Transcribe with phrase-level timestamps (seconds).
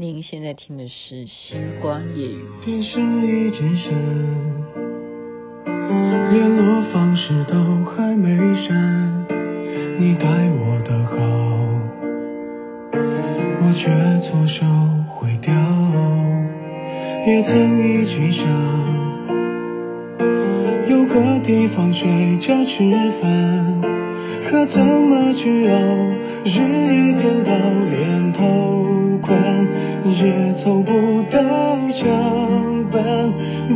[0.00, 2.38] 您现在听的是《星光夜语》。
[2.64, 3.92] 电视已经响，
[6.32, 8.34] 联络方式都还没
[8.66, 9.26] 删，
[9.98, 10.24] 你待
[10.56, 11.14] 我的好，
[13.60, 13.90] 我却
[14.26, 14.64] 错手
[15.06, 15.52] 毁掉。
[17.26, 17.52] 也曾
[17.86, 18.48] 一起想，
[20.88, 21.14] 有个
[21.44, 22.90] 地方睡觉吃
[23.20, 23.82] 饭，
[24.48, 25.76] 可怎么去熬，
[26.46, 27.52] 日夜颠倒，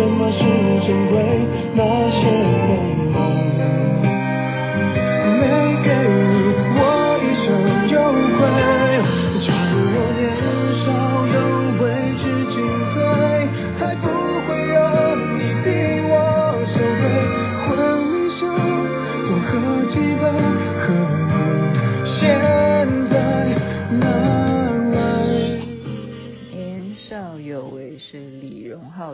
[0.00, 0.38] 什么是
[0.86, 1.20] 珍贵
[1.74, 2.70] 那些美
[3.12, 3.14] 梦
[5.38, 5.42] 没
[5.84, 6.80] 给你我
[7.20, 7.46] 一生
[7.92, 7.94] 有
[8.32, 8.40] 愧
[9.44, 10.18] 假如我年
[10.80, 10.88] 少
[11.26, 11.36] 有
[11.84, 11.84] 为
[12.16, 12.56] 知进
[12.88, 12.96] 退
[13.78, 14.02] 才不
[14.46, 14.80] 会让
[15.36, 15.68] 你逼
[16.08, 16.10] 我
[16.64, 17.02] 受罪
[17.68, 17.68] 婚
[18.08, 18.42] 礼上
[19.26, 19.52] 多喝
[19.92, 20.24] 几杯
[20.80, 20.82] 和
[21.28, 21.36] 你
[22.18, 22.69] 现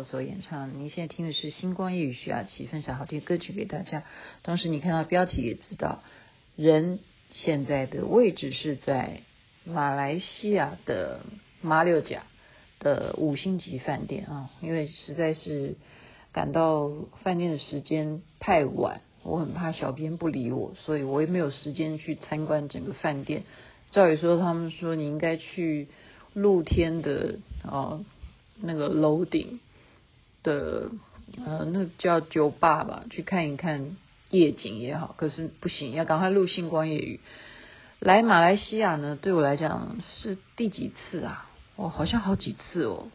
[0.03, 4.03] 所演唱，您现在听的是《星光夜雨》，徐雅琪分享好听歌曲给大家。
[4.43, 6.03] 同时，你看到标题也知道，
[6.57, 6.99] 人
[7.33, 9.21] 现在的位置是在
[9.65, 11.21] 马来西亚的
[11.61, 12.23] 马六甲
[12.79, 14.51] 的五星级饭店啊。
[14.61, 15.77] 因为实在是
[16.33, 16.91] 赶到
[17.23, 23.45] 饭店的时间太晚，我很怕小编不理我，所以我也没有时间去参观整个饭店。
[23.91, 25.89] 照理说，他们说你应该去
[26.33, 28.05] 露天的啊
[28.61, 29.61] 那个楼顶。
[30.47, 30.91] 的
[31.45, 33.97] 呃，那叫酒吧吧，去看一看
[34.31, 35.15] 夜景也好。
[35.19, 37.21] 可是不行，要赶快录星光夜语。
[37.99, 41.51] 来马来西亚呢，对我来讲是第几次啊？
[41.75, 43.09] 哦，好像好几次哦。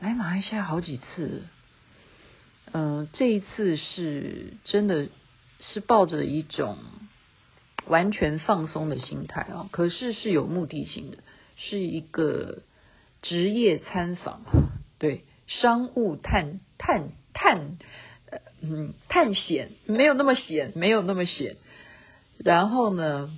[0.00, 1.44] 来马来西亚好几次。
[2.72, 5.08] 嗯、这一次是真的
[5.58, 6.78] 是抱着一种
[7.86, 11.18] 完全放松的心态啊、可是是有目的性的，
[11.56, 12.62] 是一个
[13.20, 14.40] 职业参访，
[14.98, 15.24] 对。
[15.50, 17.76] 商务探探探，
[18.30, 21.56] 呃嗯，探险没有那么险，没有那么险。
[22.38, 23.36] 然后呢，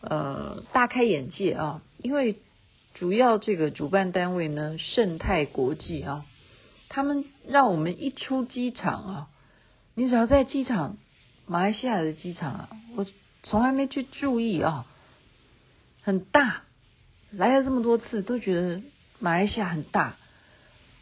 [0.00, 2.38] 呃，大开眼界啊，因为
[2.94, 6.24] 主要这个主办单位呢，盛泰国际啊，
[6.88, 9.28] 他们让我们一出机场啊，
[9.96, 10.96] 你只要在机场，
[11.44, 13.04] 马来西亚的机场啊，我
[13.42, 14.86] 从来没去注意啊，
[16.02, 16.62] 很大，
[17.32, 18.80] 来了这么多次都觉得
[19.18, 20.17] 马来西亚很大。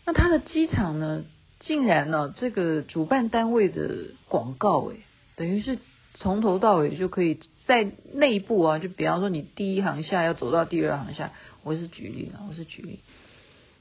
[0.06, 1.24] 那他的机场呢，
[1.58, 4.98] 竟然呢、这个主办单位的广告，哎，
[5.34, 5.80] 等于是
[6.14, 11.32] 从头到尾就可以在内部啊，就比方说你第一行下要走到第二行下，
[11.64, 13.00] 我是举例啊，我是举例，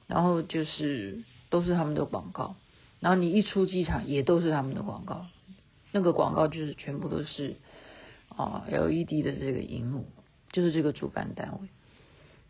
[0.07, 1.21] 然后就是
[1.51, 2.55] 都是他们的广告，
[2.99, 5.27] 然后你一出机场也都是他们的广告，
[5.91, 7.57] 那个广告就是全部都是
[8.29, 10.07] 啊 LED 的这个荧幕，
[10.51, 11.67] 就是这个主办单位，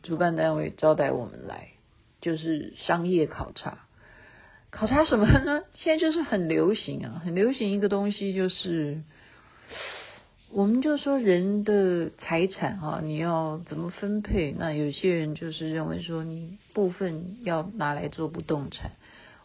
[0.02, 1.75] 主办单位招待我们来。
[2.26, 3.86] 就是商业考察，
[4.72, 5.62] 考察什么呢？
[5.78, 9.04] 现在就是很流行啊，很流行一个东西，就是
[10.50, 14.56] 我们就说人的财产啊，你要怎么分配？
[14.58, 18.94] 那有些人就是认为说，你部分要拿来做不动产，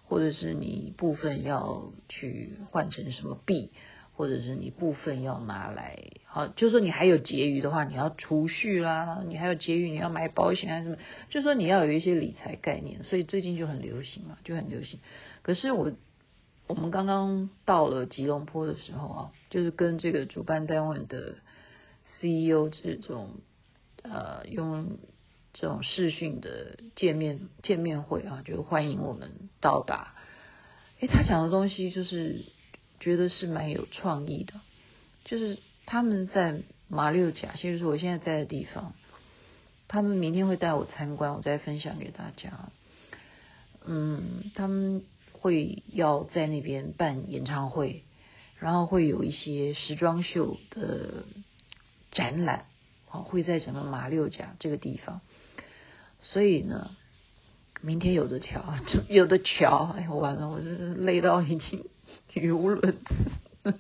[0.05, 3.73] 或者是你部分要去换成什么币。
[4.21, 10.97] 或者是你部分要拿来，好，就是说你还有结余的话，你要储蓄啦，你还有结余，你要买保险啊什么？
[11.31, 15.01] 就是说你要有一些理财概念，所以最近就很流行嘛，就很流行。
[15.41, 15.93] 可是我
[16.67, 21.37] 我们刚刚到了吉隆坡的时候啊，就是跟这个主办单位的
[22.21, 23.37] CEO 这种
[24.03, 24.99] 呃用
[25.55, 30.15] 这种视讯的见面见面会啊，就欢迎我们到达。
[31.01, 32.45] 诶，他讲的东西就是。
[33.01, 34.53] 觉得是蛮有创意的，
[35.25, 38.93] 就是他们在马六甲，就是我现在在的地方，
[39.89, 42.69] 他们明天会带我参观，我再分享给大家。
[43.87, 45.03] 嗯，他们
[45.33, 48.05] 会要在那边办演唱会，
[48.59, 51.25] 然后会有一些时装秀的
[52.13, 52.67] 展览，
[53.09, 55.23] 啊，会在整个马六甲这个地方。
[56.21, 56.91] 所以呢，
[57.81, 58.75] 明天有的瞧，
[59.09, 61.87] 有的瞧，哎，完了，我真是累到已经。
[62.35, 62.99] 语无伦
[63.63, 63.75] 次，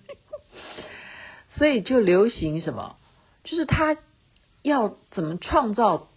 [1.56, 2.96] 所以就流行什么？
[3.44, 3.96] 就是他
[4.62, 6.08] 要怎么创造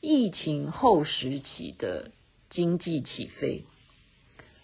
[0.00, 2.10] 疫情后时期的
[2.50, 3.64] 经济起飞，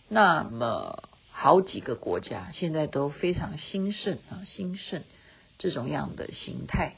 [0.08, 5.02] 那么好几个国家现在都非常兴盛啊，兴盛
[5.58, 6.96] 这种样的形态。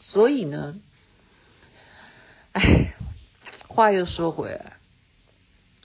[0.00, 0.80] 所以呢，
[2.52, 2.94] 哎，
[3.68, 4.76] 话又说回来，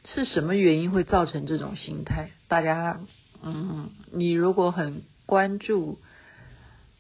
[0.06, 2.32] 是什么原因会造成这种形态？
[2.48, 3.00] 大家，
[3.44, 6.00] 嗯，你如果很关注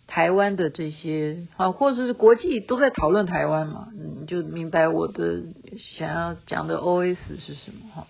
[0.07, 5.43] 台湾的这些啊，或者是国际都在讨论台湾嘛，你就明白我的
[5.77, 8.07] 想要讲的 OS 是什么哈。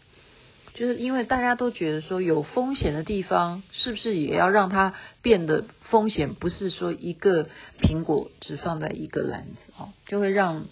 [0.74, 7.50] 就是因为大家都觉得说有风险的地方，是不是也要让它变得风险不是说一个
[7.81, 10.68] 苹果只放在一个篮子哦，就会让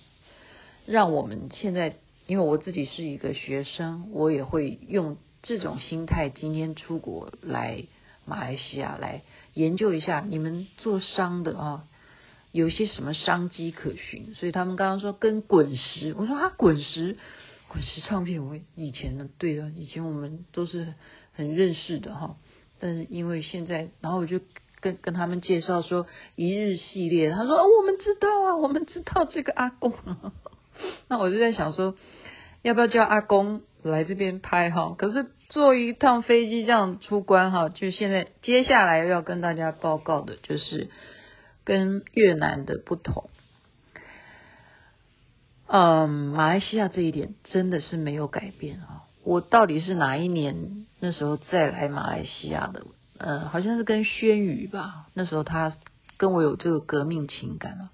[0.85, 1.97] 让我们现在，
[2.27, 7.83] 因为我自己是一个学生，我也会用这种心态今天出国来
[8.25, 11.83] 马来西亚来研究一下你们做商的啊，
[12.51, 14.33] 有些什么商机可循。
[14.33, 17.17] 所以他们刚刚说跟滚石，我说啊滚石。
[17.71, 20.95] 滚石唱片，我以前呢，对啊，以前我们都是
[21.33, 22.35] 很认识的哈。
[22.79, 24.41] 但是因为现在，然后我就
[24.79, 29.93] 跟跟他们介绍说一日系列，他说哦，我们知道啊，我们知道这个阿公。
[31.07, 31.95] 那我就在想说，
[32.63, 34.95] 要不要叫阿公来这边拍哈？
[34.97, 40.89] 可是坐一趟飞机这样出关哈，就现在接下来要跟大家报告的就是
[41.63, 43.29] 跟越南的不同。
[45.67, 49.03] 嗯，马来西亚这一点真的是没有改变啊！
[49.23, 52.85] 我到底是哪一年那时候再来马来西亚的？
[53.19, 55.73] 嗯，好像是跟轩宇吧，那时候他
[56.17, 57.89] 跟我有这个革命情感啊。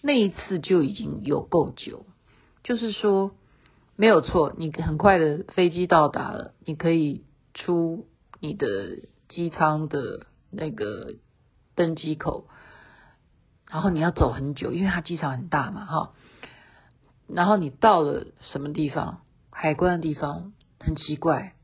[0.00, 2.06] 那一次就已经有够久，
[2.62, 3.32] 就是说
[3.96, 8.06] 没有错，你很快的飞机到达了，你可以出
[8.40, 11.14] 你的机舱的那个
[11.74, 12.46] 登机口，
[13.70, 16.12] 然后你要走很久，因为它机场很大嘛，哈。
[17.26, 19.22] 然后你到了什么地方？
[19.50, 21.54] 海关的地方很奇怪，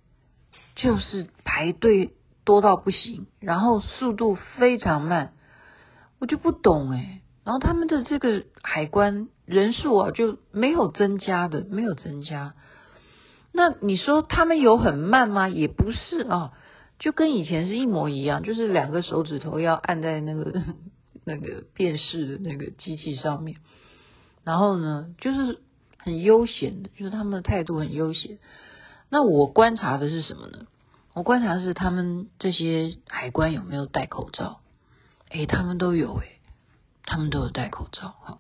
[0.75, 2.14] 就是排队
[2.44, 5.34] 多到不行，然后速度非常慢，
[6.19, 7.20] 我就不懂诶。
[7.44, 12.55] 然后他们的这个海关人数啊，就没有增加的，没有增加。
[13.53, 15.49] 那你说他们有很慢吗？
[15.49, 16.53] 也不是啊，
[16.99, 20.53] 就跟以前是一模一样，就是两个手指头要按在那个
[21.25, 23.59] 那个辨识的那个机器上面。
[24.43, 25.61] 然后呢，就是
[25.99, 28.39] 很悠闲的，就是他们的态度很悠闲。
[29.11, 30.67] 那我观察的是什么呢？
[31.15, 34.61] 我观察的是他们这些海关有没有戴口罩？
[35.29, 36.41] 诶，他们都有诶，
[37.05, 38.39] 他们都有戴口罩哈。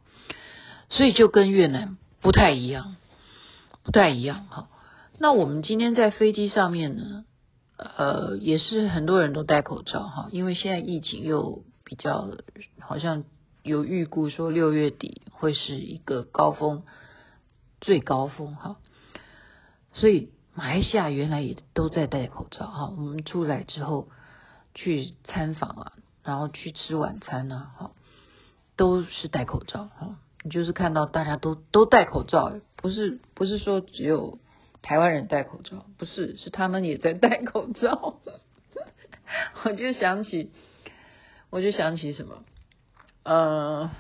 [0.92, 2.96] 所以就跟越南不太一样，
[3.82, 4.68] 不太一样哈。
[5.18, 7.24] 那我们今天在飞机上面呢，
[7.76, 12.30] 呃，也是很多人都戴口罩哈，因为现在疫情又比较
[12.80, 13.24] 好像。
[13.64, 16.82] 有预估说六月底会是一个高峰，
[17.80, 18.78] 最高峰哈，
[19.92, 22.90] 所以马来西亚原来也都在戴口罩哈。
[22.90, 24.08] 我们出来之后
[24.74, 25.92] 去参访啊，
[26.24, 27.92] 然后去吃晚餐呐，哈，
[28.74, 30.18] 都是戴口罩哈。
[30.42, 34.38] 你就是看到大家都都戴口罩，不是不是说只有
[34.82, 38.16] 台湾人戴口罩，不是，是他们也在戴口罩。
[39.64, 40.50] 我就想起，
[41.50, 42.42] 我就想起什么？
[43.22, 43.90] 呃，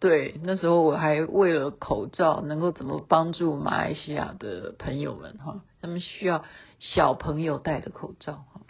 [0.00, 6.44] 对，那时候我还为了口罩能够怎么帮助马来西亚的朋友们哈，他们需要
[6.80, 8.62] 小朋友戴的口罩哈，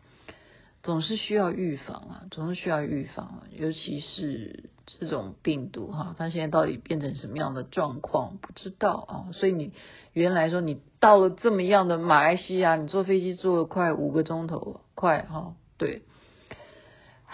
[0.82, 9.72] 总是需要预防啊，总是需要预防啊，尤其是这种病毒哈，它现在到底变成什么样的状况不知道啊，所以你
[10.12, 16.02] 原来说你到了这么样的马来西亚，你坐飞机坐了快五个钟头，快哈，对。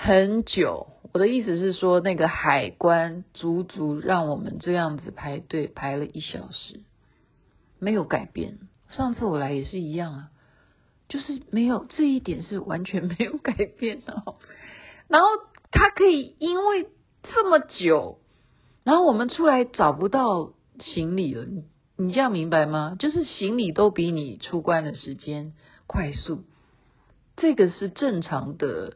[0.00, 6.82] 很久，我的意思是说，那个海关足足让我们这样子排队排了一小时，
[7.80, 8.60] 没有改变。
[8.90, 10.30] 上次我来也是一样啊，
[11.08, 14.22] 就是没有这一点是完全没有改变的。
[15.08, 15.26] 然后
[15.72, 16.86] 他可以因为
[17.22, 18.18] 这么久，
[18.84, 21.64] 然后我们出来找不到行李了，你
[21.96, 22.96] 你这样明白吗？
[22.98, 25.52] 就是行李都比你出关的时间
[25.87, 26.44] 快速，
[27.37, 28.94] 这个是正常的。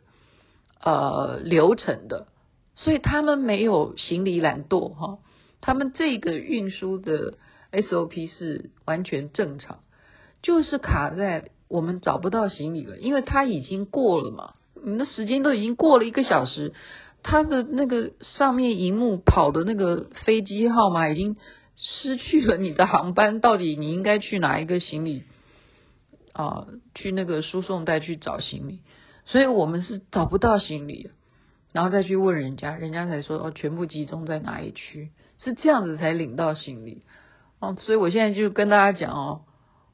[0.84, 2.26] 呃，流程的，
[2.74, 5.18] 所以他们没有行李懒惰哈，
[5.60, 7.34] 他们这个运输的
[7.70, 9.78] SOP 是完全正常，
[10.42, 16.72] 就是卡在我们找不到行李了，因为他已经过了嘛，你的时间都已经过了一个小时，
[17.22, 21.36] 他的那个上面荧幕跑的那个飞机号码已经
[21.76, 25.22] 失去了你的航班，到底你应该去哪一个行李
[26.32, 26.66] 啊？
[26.94, 28.80] 去那个输送带去找行李。
[29.24, 31.10] 所以我们是找不到行李，
[31.72, 37.02] 然后再去问人家，人家才说哦，全部集中在哪一区，是这样子才领到行李。
[37.60, 39.42] 哦，所以我现在就跟大家讲哦，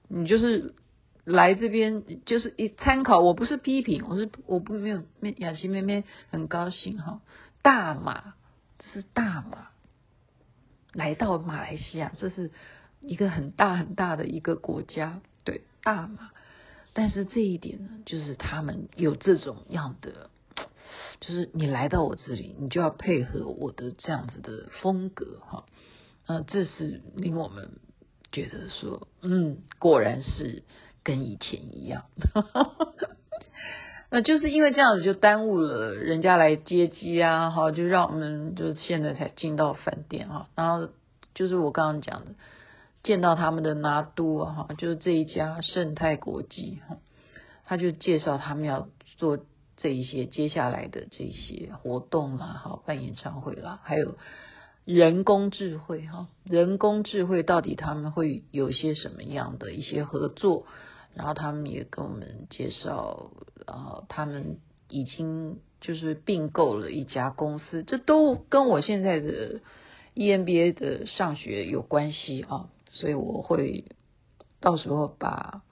[0.09, 0.75] 你就是
[1.29, 5.03] 来这边就是一参考，我不是批评，我是我不没有
[5.37, 7.21] 雅琪妹妹很高兴哈，
[7.63, 8.35] 大马
[8.79, 9.69] 这是大马，
[10.93, 12.51] 来到马来西亚，这是
[13.01, 16.31] 一个很大很大的一个国家，对，大马，
[16.95, 20.31] 但是这一点呢，就是他们有这种样的，
[21.21, 25.67] 就是你来到我这里，你就要配合我的这样子的风格哈。
[26.27, 27.79] 呃，这是令我们
[28.33, 30.63] 觉得说，嗯，果然是
[31.09, 32.05] 跟以前一样。
[34.13, 40.49] 那就是因为这样子，就耽误了人家来接机啊，哈，就让我们就现在才进到饭店哈。
[40.55, 40.91] 然后
[41.35, 42.33] 就是我刚刚讲的，
[43.03, 46.99] 见到他们的拿督啊，哈，就是这一家盛泰国际哈，
[47.65, 49.39] 他就介绍他们要做
[49.79, 54.19] 这一些接下来的这些活动啦，哈，办演唱会啦，还有。
[54.85, 60.65] 人工智慧哈，人工智慧到底他们会有些什么样的一些合作？
[61.15, 63.31] 然后他们也跟我们介绍，
[63.67, 69.61] 呃，他们已经就是并购了一家公司，这都跟我现在的
[70.15, 73.85] EMBA 的上学有关系啊，所以我会
[74.61, 75.63] 到时候把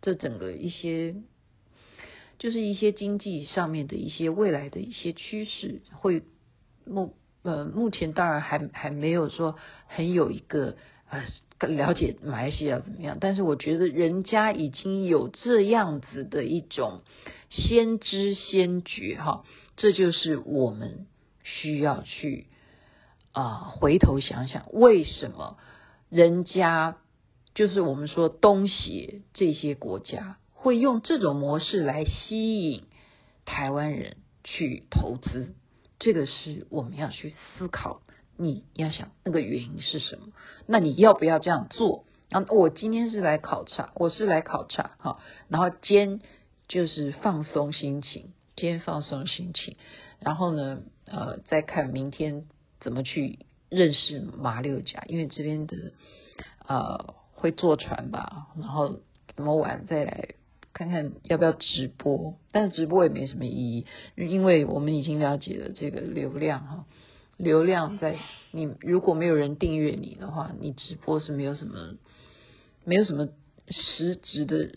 [0.00, 1.16] 这整个一些，
[2.38, 6.22] 就是一些经济上面的一些未来的一些趋势会
[6.84, 7.14] 目。
[7.42, 9.54] 呃，目前当然还还没有说
[9.86, 10.76] 很有一个
[11.08, 11.24] 呃
[11.58, 17.02] 更了解马来西亚怎么样，但是我觉得人家已经有这样子的一种
[17.50, 19.44] 先知先觉哈，
[19.76, 21.06] 这就是我们
[21.42, 22.46] 需要去
[23.32, 25.58] 啊、回头想想，为什么
[26.08, 26.96] 人家
[27.54, 32.84] 就是我们说东协这些国家会用这种模式来吸引
[33.44, 35.54] 台湾人去投资。
[36.00, 38.02] 这个是我们要去思考，
[38.38, 40.28] 你要想那个原因是什么？
[40.66, 42.04] 那你要不要这样做？
[42.30, 45.18] 然后我今天是来考察，我是来考察哈，
[45.48, 46.20] 然后兼
[46.68, 49.76] 就是放松心情，兼放松心情，
[50.20, 52.44] 然后呢，呃，再看明天
[52.80, 55.92] 怎么去认识马六甲，因为这边的
[56.66, 59.00] 呃会坐船吧，然后
[59.34, 60.28] 怎么玩再来。
[60.74, 66.84] 看看要不要直播，但是直播也没什么意义，因为我们已经了解了这个流量哈，
[67.38, 68.16] 流量在
[68.50, 71.94] 你如果没有人订阅你的话，你直播是没有什么
[72.84, 73.28] 没有什么
[73.70, 74.68] 实质的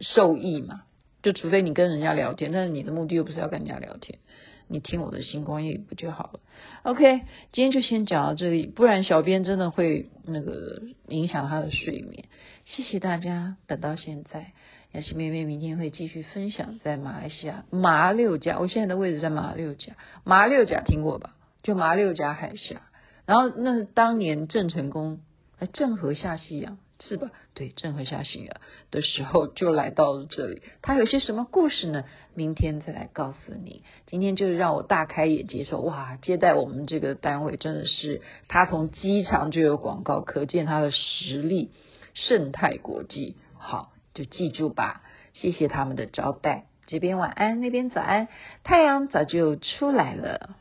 [0.00, 0.82] 受益嘛，
[1.22, 4.18] 就除非你跟人家聊天，但是你的目的又不是要跟人家聊天。
[4.72, 6.40] 你听我的星光夜语不就好了
[6.84, 12.26] ？OK，今天就先讲到这里，不然小编真的会那个影响他的睡眠。
[12.66, 14.52] 谢谢大家等到现在，
[14.92, 21.34] 雅琪妹妹明天会继续分享在马来西亚马六甲，我现在的位置在马六甲，马六甲听过吧？
[21.62, 22.82] 就马六甲海峡，
[23.26, 25.20] 然后那是当年郑成功，
[25.58, 26.78] 哎，郑和下西洋。
[27.02, 27.30] 是吧？
[27.54, 28.56] 对，郑和下西洋
[28.90, 30.60] 的时候就来到了这里。
[30.82, 32.04] 他有些什么故事呢？
[32.34, 33.84] 明天再来告诉你。
[34.06, 41.70] 今天就是让我大开眼界，说哇，接待我们这个单位真的是他从机场就有广告，可见他的实力。
[42.12, 45.00] 盛泰国际，好，就记住吧。
[45.32, 46.66] 谢谢他们的招待。
[46.86, 48.28] 这边晚安，那边早安，
[48.62, 50.56] 太阳早就出来了。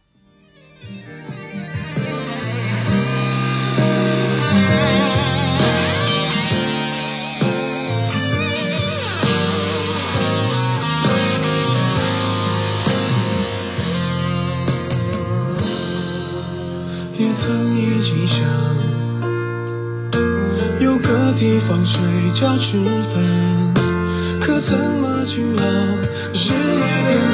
[17.42, 18.38] 曾一起想
[20.80, 21.98] 有个地方睡
[22.40, 22.78] 觉吃
[23.14, 23.16] 饭，
[24.42, 25.64] 可怎么去熬，
[26.34, 26.38] 日
[26.76, 27.29] 夜